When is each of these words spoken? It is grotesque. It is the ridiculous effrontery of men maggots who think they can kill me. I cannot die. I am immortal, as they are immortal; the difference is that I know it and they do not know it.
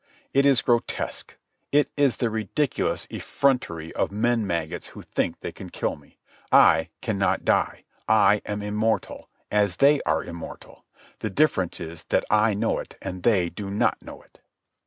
It 0.33 0.47
is 0.47 0.63
grotesque. 0.63 1.37
It 1.71 1.91
is 1.95 2.17
the 2.17 2.31
ridiculous 2.31 3.05
effrontery 3.11 3.93
of 3.93 4.11
men 4.11 4.47
maggots 4.47 4.87
who 4.87 5.03
think 5.03 5.41
they 5.41 5.51
can 5.51 5.69
kill 5.69 5.95
me. 5.95 6.17
I 6.51 6.89
cannot 7.03 7.45
die. 7.45 7.83
I 8.09 8.41
am 8.47 8.63
immortal, 8.63 9.29
as 9.51 9.75
they 9.75 10.01
are 10.01 10.23
immortal; 10.23 10.85
the 11.19 11.29
difference 11.29 11.79
is 11.79 12.05
that 12.05 12.25
I 12.31 12.55
know 12.55 12.79
it 12.79 12.97
and 12.99 13.21
they 13.21 13.51
do 13.51 13.69
not 13.69 14.01
know 14.01 14.23
it. 14.23 14.39